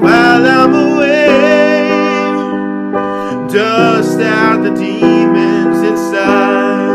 while 0.00 0.44
I'm 0.46 0.74
away, 0.74 1.88
dust 3.52 4.20
out 4.20 4.62
the 4.62 4.70
demons 4.70 5.82
inside. 5.82 6.88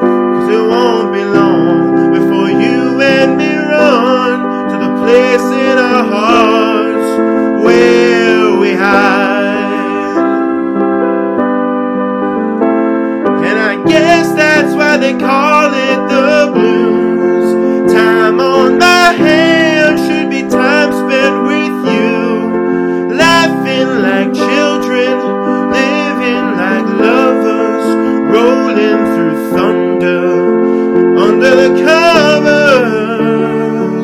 Cause 0.00 0.48
it 0.48 0.64
won't 0.72 1.12
be 1.12 1.24
long 1.24 2.12
before 2.12 2.50
you 2.50 3.00
and 3.00 3.36
me 3.36 3.54
run 3.56 4.68
to 4.70 4.76
the 4.84 4.92
place 5.02 5.46
in 5.68 5.78
our 5.78 6.04
hearts 6.04 6.43
like 23.98 24.32
children, 24.34 25.18
living 25.70 26.46
like 26.56 26.86
lovers, 26.86 27.86
rolling 28.34 29.00
through 29.14 29.36
thunder 29.52 30.24
under 31.18 31.52
the 31.62 31.70
covers. 31.84 33.32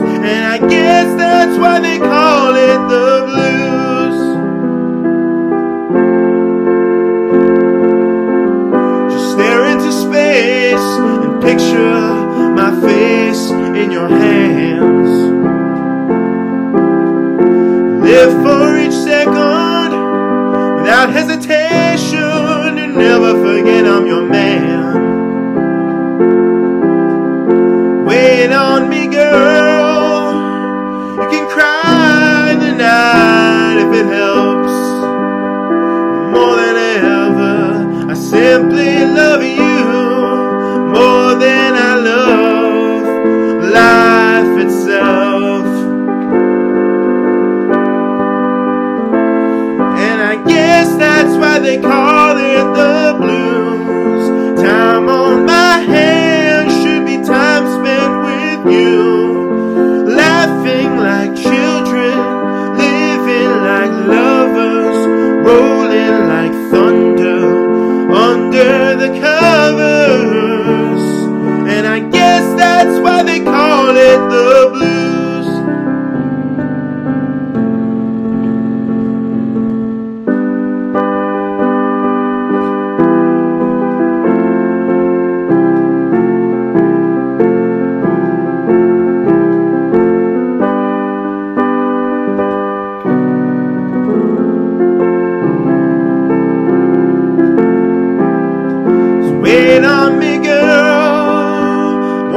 And 0.00 0.44
I 0.54 0.58
guess 0.68 1.06
that's 1.16 1.56
why 1.58 1.80
they 1.80 1.98
call 1.98 2.54
it 2.54 2.88
the 2.88 3.22
blues. 3.28 4.18
Just 9.12 9.32
stare 9.32 9.64
into 9.66 9.92
space 9.92 10.88
and 11.00 11.42
picture 11.42 12.00
my 12.54 12.70
face 12.80 13.50
in 13.50 13.90
your 13.90 14.08
hands. 14.08 15.10
Live 18.04 18.32
for 18.42 18.61
never 23.02 23.32
forget 23.46 23.84
I'm 23.84 24.06
your 24.06 24.24
man. 24.28 24.94
Wait 28.06 28.52
on 28.52 28.88
me, 28.88 29.08
girl. 29.08 30.34
You 31.20 31.26
can 31.32 31.44
cry 31.50 32.50
in 32.52 32.58
the 32.60 32.74
night 32.88 33.78
if 33.84 33.90
it 34.00 34.06
helps. 34.06 34.76
More 36.34 36.56
than 36.62 36.76
ever, 37.16 38.10
I 38.12 38.14
simply 38.14 39.04
love 39.20 39.42
you 39.42 39.82
more 40.96 41.34
than 41.44 41.70
I 41.90 41.94
love 42.10 43.04
life 43.80 44.54
itself. 44.64 45.66
And 50.06 50.18
I 50.32 50.34
guess 50.52 50.88
that's 50.96 51.34
why 51.42 51.58
they 51.58 51.78
call 51.80 52.11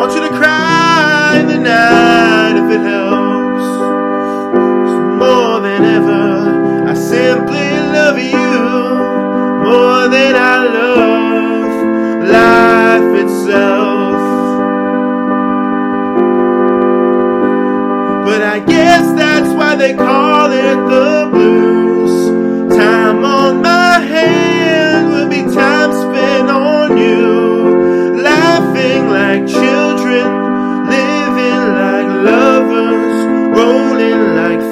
Want 0.06 0.18
you 0.18 0.30
to 0.30 0.36
cry 0.38 1.40
in 1.40 1.48
the 1.48 1.58
night 1.58 2.56
if 2.62 2.70
it 2.78 2.84
helps. 2.94 3.68
'Cause 4.54 4.98
more 5.24 5.60
than 5.62 5.82
ever, 5.98 6.26
I 6.92 6.94
simply 6.94 7.68
love 7.92 8.20
you 8.20 8.52
more 9.68 10.08
than 10.16 10.34
I 10.36 10.58
love 10.80 11.72
life 12.38 13.12
itself. 13.24 14.22
But 18.28 18.42
I 18.56 18.60
guess 18.60 19.06
that's 19.22 19.50
why 19.58 19.74
they 19.74 19.94
call 19.94 20.52
it 20.52 20.78
the 20.92 21.30
blues. 21.32 21.44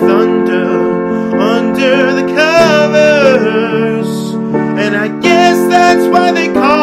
Thunder 0.02 1.38
under 1.40 2.14
the 2.20 2.26
covers. 2.34 4.10
And 4.84 4.96
I 4.96 5.08
guess 5.20 5.58
that's 5.70 6.06
why 6.08 6.32
they 6.32 6.48
call 6.54 6.83